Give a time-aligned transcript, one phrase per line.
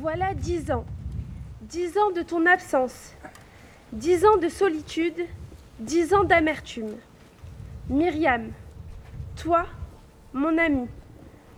[0.00, 0.86] voilà dix ans.
[1.60, 3.14] Dix ans de ton absence.
[3.92, 5.26] Dix ans de solitude.
[5.78, 6.94] Dix ans d'amertume.
[7.90, 8.50] Myriam,
[9.36, 9.66] toi,
[10.32, 10.86] mon ami,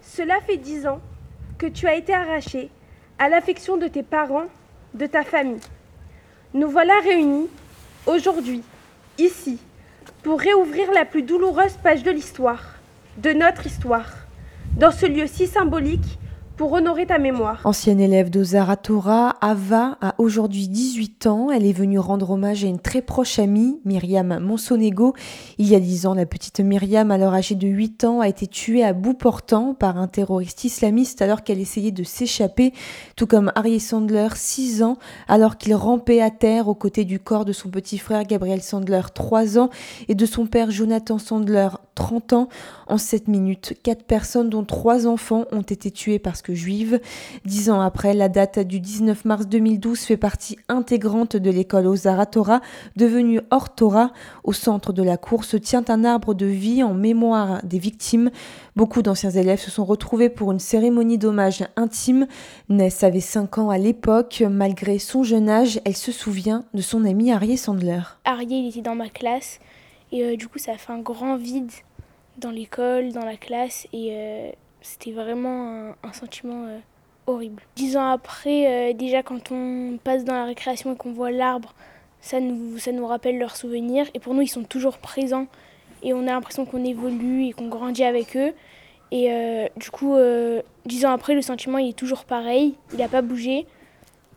[0.00, 1.00] cela fait dix ans
[1.56, 2.70] que tu as été arrachée
[3.18, 4.48] à l'affection de tes parents,
[4.94, 5.60] de ta famille.
[6.54, 7.48] Nous voilà réunis,
[8.06, 8.62] aujourd'hui,
[9.18, 9.60] ici,
[10.22, 12.74] pour réouvrir la plus douloureuse page de l'histoire,
[13.18, 14.10] de notre histoire,
[14.76, 16.18] dans ce lieu si symbolique
[16.62, 17.60] pour honorer ta mémoire.
[17.64, 21.50] Ancienne élève de Zaratora, Ava a aujourd'hui 18 ans.
[21.50, 25.12] Elle est venue rendre hommage à une très proche amie, Myriam Monsonego.
[25.58, 28.46] Il y a 10 ans, la petite Myriam, alors âgée de 8 ans, a été
[28.46, 32.72] tuée à bout portant par un terroriste islamiste alors qu'elle essayait de s'échapper,
[33.16, 37.44] tout comme Harry Sandler, 6 ans, alors qu'il rampait à terre aux côtés du corps
[37.44, 39.70] de son petit frère Gabriel Sandler, 3 ans,
[40.06, 42.48] et de son père Jonathan Sandler, 30 ans.
[42.86, 47.00] En 7 minutes, 4 personnes, dont 3 enfants, ont été tuées parce que juive.
[47.44, 52.26] Dix ans après, la date du 19 mars 2012 fait partie intégrante de l'école Ozara
[52.26, 52.60] Torah,
[52.96, 54.12] devenue hors Torah.
[54.44, 58.30] Au centre de la cour se tient un arbre de vie en mémoire des victimes.
[58.74, 62.26] Beaucoup d'anciens élèves se sont retrouvés pour une cérémonie d'hommage intime.
[62.68, 64.42] Ness avait 5 ans à l'époque.
[64.48, 68.00] Malgré son jeune âge, elle se souvient de son ami Arié Sandler.
[68.24, 69.60] Arié, il était dans ma classe.
[70.10, 71.70] Et euh, du coup, ça a fait un grand vide
[72.38, 73.86] dans l'école, dans la classe.
[73.92, 74.50] Et euh,
[74.82, 76.78] c'était vraiment un, sentiment euh,
[77.26, 77.62] horrible.
[77.76, 81.74] Dix ans après, euh, déjà quand on passe dans la récréation et qu'on voit l'arbre,
[82.20, 84.06] ça nous, ça nous rappelle leurs souvenirs.
[84.14, 85.46] Et pour nous, ils sont toujours présents.
[86.02, 88.52] Et on a l'impression qu'on évolue et qu'on grandit avec eux.
[89.12, 90.16] Et euh, du coup,
[90.86, 92.74] dix ans après, le sentiment il est toujours pareil.
[92.92, 93.66] Il n'a pas bougé.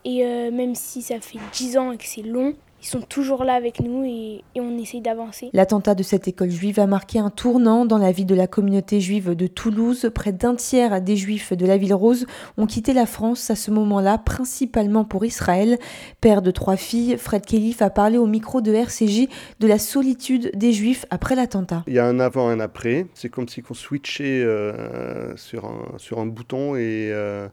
[0.03, 2.53] Et même si ça fait dix ans et que c'est long,
[2.85, 5.49] ils sont toujours là avec nous et, on essaye d'avancer.
[5.53, 9.01] L'attentat de cette école juive a marqué un tournant dans la vie de la communauté
[9.01, 10.11] juive de Toulouse.
[10.13, 13.71] Près d'un tiers des juifs de la ville rose ont quitté la France à ce
[13.71, 15.79] moment-là, principalement pour Israël.
[16.21, 20.51] Père de trois filles, Fred Kelif a parlé au micro de RCJ de la solitude
[20.53, 21.83] des juifs après l'attentat.
[21.87, 23.07] Il y a un avant et un après.
[23.15, 27.47] C'est comme si on switchait euh, sur, un, sur un bouton et, euh,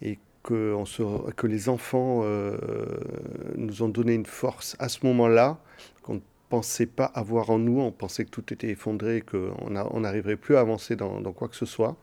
[0.00, 2.56] et que, les enfants euh,
[3.56, 5.58] nous ont donné une force à ce moment-là
[6.02, 7.80] qu'on ne pensait pas avoir en nous.
[7.80, 11.66] On pensait que tout était effondré, qu'on n'arriverait plus à avancer dans, quoi que ce
[11.66, 11.96] soit.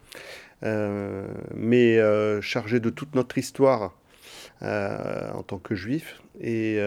[0.64, 3.96] Euh, mais euh, chargé de toute notre histoire
[4.62, 6.80] en tant que juifs et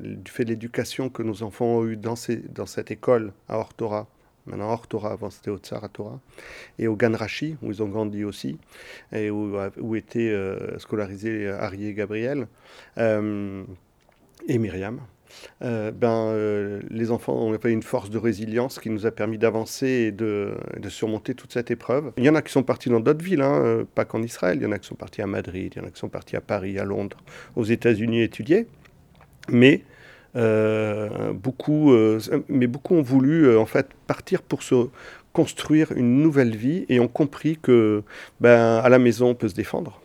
[0.00, 2.14] du fait de l'éducation que nos enfants ont eue dans,
[2.48, 4.08] dans cette école à Hortora,
[4.48, 6.20] maintenant hors Torah, avant c'était au Tsar Torah,
[6.78, 8.58] et au Ganrachi, où ils ont grandi aussi,
[9.12, 12.48] et où, où étaient euh, scolarisés Harry et Gabriel,
[12.98, 13.64] euh,
[14.46, 15.00] et Myriam.
[15.62, 16.34] Euh, ben,
[16.90, 20.54] les enfants ont fait une force de résilience qui nous a permis d'avancer et de,
[20.88, 22.12] surmonter toute cette épreuve.
[22.16, 24.56] Il y en a qui sont partis dans d'autres villes, hein, pas qu'en Israël.
[24.58, 26.08] Il y en a qui sont partis à Madrid, il y en a qui sont
[26.08, 27.18] partis à Paris, à Londres,
[27.56, 28.66] aux États-Unis étudier.
[29.50, 29.97] Mais euh,
[31.32, 34.88] beaucoup, euh, mais beaucoup ont voulu euh, en fait partir pour se
[35.32, 38.02] construire une nouvelle vie et ont compris que
[38.40, 40.00] ben, à la maison on peut se défendre.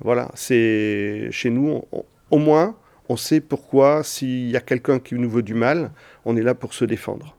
[0.00, 1.82] Voilà, c'est chez nous
[2.30, 2.76] au moins
[3.08, 5.90] on sait pourquoi s'il y a quelqu'un qui nous veut du mal,
[6.24, 7.36] on est là pour se défendre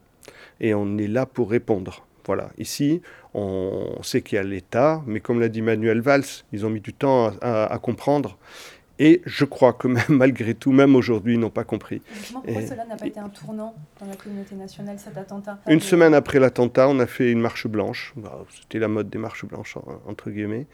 [0.59, 2.05] et on est là pour répondre.
[2.25, 3.01] Voilà, ici,
[3.33, 6.81] on sait qu'il y a l'État, mais comme l'a dit Manuel Valls, ils ont mis
[6.81, 8.37] du temps à comprendre.
[8.97, 12.01] Et je crois que même, malgré tout, même aujourd'hui, ils n'ont pas compris.
[12.31, 16.13] Pourquoi cela n'a pas été un tournant dans la communauté nationale, cet attentat Une semaine
[16.13, 18.13] après l'attentat, on a fait une marche blanche.
[18.15, 20.67] Bah, c'était la mode des marches blanches, entre guillemets.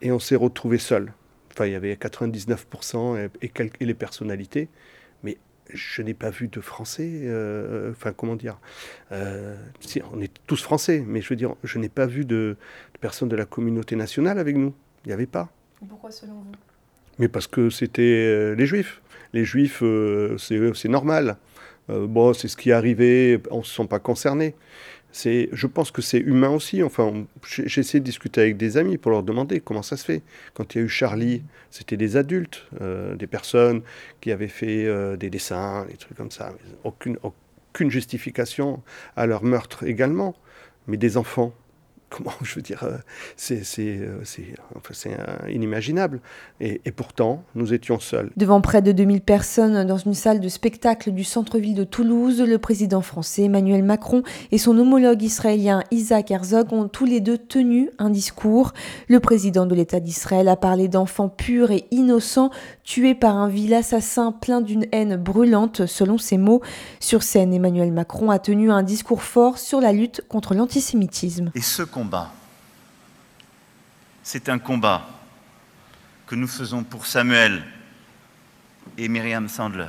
[0.00, 1.12] Et on s'est retrouvés seuls.
[1.52, 4.68] Enfin, il y avait 99% et, et, les personnalités.
[5.22, 5.36] Mais
[5.74, 7.10] je n'ai pas vu de Français.
[7.24, 8.58] Euh, enfin, comment dire
[9.12, 12.56] euh, si, On est tous Français, mais je veux dire, je n'ai pas vu de,
[12.94, 14.72] de personnes de la communauté nationale avec nous.
[15.04, 15.50] Il n'y avait pas.
[15.86, 16.52] Pourquoi, selon vous?
[17.18, 19.00] Mais parce que c'était euh, les juifs.
[19.32, 21.36] Les juifs, euh, c'est normal.
[21.90, 24.54] Euh, bon, c'est ce qui est arrivé, on ne se sent pas concerné.
[25.14, 26.82] Je pense que c'est humain aussi.
[26.82, 30.22] Enfin, j'ai essayé de discuter avec des amis pour leur demander comment ça se fait.
[30.54, 32.68] Quand il y a eu Charlie, c'était des adultes,
[33.16, 33.82] des personnes
[34.20, 36.52] qui avaient fait des dessins, des trucs comme ça.
[36.84, 38.82] Aucune, aucune justification
[39.16, 40.36] à leur meurtre également.
[40.86, 41.52] Mais des enfants,
[42.08, 42.98] comment je veux dire, euh,
[43.36, 44.22] c'est euh,
[44.76, 44.94] enfin,
[45.48, 46.20] inimaginable.
[46.60, 48.30] Et, pourtant, nous étions seuls.
[48.36, 52.58] Devant près de 2000 personnes dans une salle de spectacle du centre-ville de Toulouse, le
[52.58, 57.90] président français Emmanuel Macron et son homologue israélien Isaac Herzog ont tous les deux tenu
[57.98, 58.72] un discours.
[59.08, 62.50] Le président de l'État d'Israël a parlé d'enfants purs et innocents
[62.82, 66.62] tués par un vil assassin plein d'une haine brûlante, selon ses mots.
[67.00, 71.50] Sur scène, Emmanuel Macron a tenu un discours fort sur la lutte contre l'antisémitisme.
[71.54, 71.82] Et ce
[74.22, 75.08] c'est un combat
[76.26, 77.64] que nous faisons pour Samuel
[78.96, 79.88] et Myriam Sandler.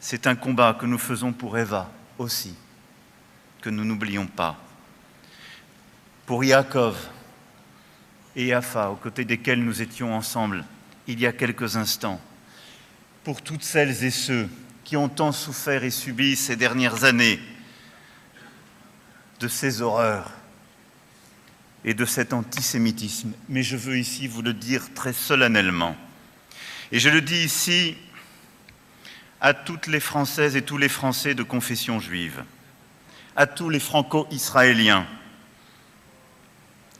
[0.00, 2.54] C'est un combat que nous faisons pour Eva aussi,
[3.60, 4.56] que nous n'oublions pas.
[6.26, 6.96] Pour Yaakov
[8.36, 10.64] et Yafa, aux côtés desquels nous étions ensemble
[11.06, 12.20] il y a quelques instants.
[13.24, 14.48] Pour toutes celles et ceux
[14.84, 17.40] qui ont tant souffert et subi ces dernières années
[19.40, 20.32] de ces horreurs
[21.84, 23.32] et de cet antisémitisme.
[23.48, 25.96] Mais je veux ici vous le dire très solennellement.
[26.92, 27.96] Et je le dis ici
[29.40, 32.44] à toutes les Françaises et tous les Français de confession juive,
[33.36, 35.06] à tous les franco-israéliens,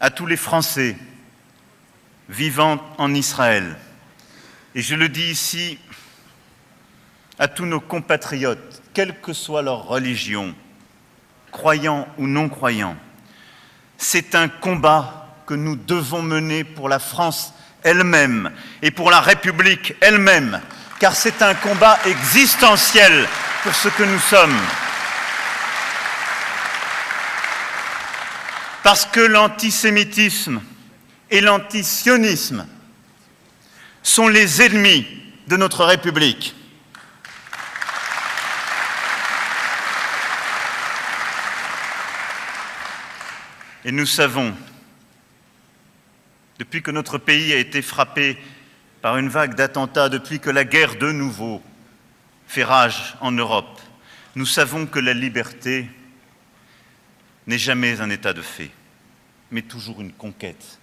[0.01, 0.97] à tous les Français
[2.29, 3.77] vivant en Israël.
[4.75, 5.79] Et je le dis ici
[7.39, 10.55] à tous nos compatriotes, quelle que soit leur religion,
[11.53, 12.97] croyants ou non croyants.
[13.97, 17.53] C'est un combat que nous devons mener pour la France
[17.83, 18.51] elle-même
[18.83, 20.61] et pour la République elle-même,
[21.01, 23.27] car c'est un combat existentiel
[23.63, 24.59] pour ce que nous sommes.
[28.83, 30.61] Parce que l'antisémitisme
[31.31, 32.67] et l'antisionisme
[34.03, 35.07] sont les ennemis
[35.47, 36.55] de notre République.
[43.85, 44.55] Et nous savons,
[46.59, 48.37] depuis que notre pays a été frappé
[49.01, 51.63] par une vague d'attentats, depuis que la guerre de nouveau
[52.47, 53.81] fait rage en Europe,
[54.35, 55.89] nous savons que la liberté
[57.47, 58.71] n'est jamais un état de fait,
[59.51, 60.79] mais toujours une conquête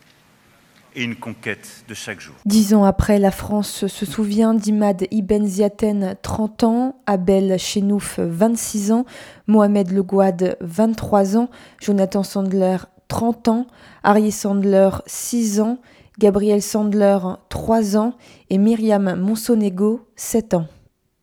[0.95, 2.35] et une conquête de chaque jour.
[2.45, 8.91] Dix ans après, la France se souvient d'Imad Ibn Ziaten, 30 ans, Abel Chenouf, 26
[8.91, 9.05] ans,
[9.47, 11.49] Mohamed Le Gouad, 23 ans,
[11.81, 12.77] Jonathan Sandler,
[13.07, 13.67] 30 ans,
[14.03, 15.77] Harry Sandler, 6 ans,
[16.19, 17.17] Gabriel Sandler,
[17.49, 18.13] 3 ans
[18.49, 20.67] et Myriam Monsonego, 7 ans.